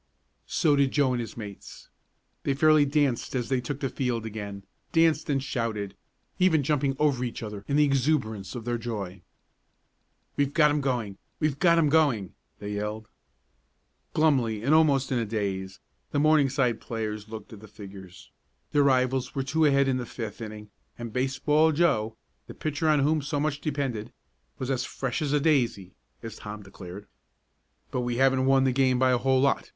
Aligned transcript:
So 0.47 0.75
did 0.75 0.89
Joe 0.93 1.11
and 1.13 1.21
his 1.21 1.37
mates. 1.37 1.87
They 2.41 2.55
fairly 2.55 2.85
danced 2.85 3.35
as 3.35 3.49
they 3.49 3.61
took 3.61 3.81
the 3.81 3.87
field 3.89 4.25
again; 4.25 4.63
danced 4.91 5.29
and 5.29 5.43
shouted, 5.43 5.95
even 6.39 6.63
jumping 6.63 6.95
over 6.97 7.23
each 7.23 7.43
other 7.43 7.63
in 7.67 7.75
the 7.75 7.83
exuberance 7.83 8.55
of 8.55 8.65
their 8.65 8.79
joy. 8.79 9.21
"We've 10.37 10.55
got 10.55 10.71
'em 10.71 10.81
going! 10.81 11.19
We've 11.39 11.59
got 11.59 11.77
'em 11.77 11.87
going!" 11.89 12.33
they 12.57 12.73
yelled. 12.73 13.09
Glumly, 14.15 14.63
and 14.63 14.73
almost 14.73 15.11
in 15.11 15.19
a 15.19 15.25
daze, 15.27 15.79
the 16.09 16.17
Morningside 16.19 16.81
players 16.81 17.29
looked 17.29 17.53
at 17.53 17.59
the 17.59 17.67
figures. 17.67 18.31
Their 18.71 18.81
rivals 18.81 19.35
were 19.35 19.43
two 19.43 19.65
ahead 19.65 19.87
in 19.87 19.97
the 19.97 20.07
fifth 20.07 20.41
inning 20.41 20.71
and 20.97 21.13
Baseball 21.13 21.71
Joe, 21.71 22.17
the 22.47 22.55
pitcher 22.55 22.89
on 22.89 23.01
whom 23.01 23.21
so 23.21 23.39
much 23.39 23.61
depended, 23.61 24.11
was 24.57 24.71
"as 24.71 24.83
fresh 24.83 25.21
as 25.21 25.31
a 25.31 25.39
daisy," 25.39 25.93
as 26.23 26.37
Tom 26.37 26.63
declared. 26.63 27.05
"But 27.91 28.01
we 28.01 28.15
haven't 28.17 28.47
won 28.47 28.63
the 28.63 28.71
game 28.71 28.97
by 28.97 29.11
a 29.11 29.19
whole 29.19 29.39
lot!" 29.39 29.69